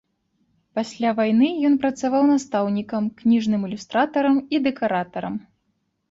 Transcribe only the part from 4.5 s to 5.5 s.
і дэкаратарам.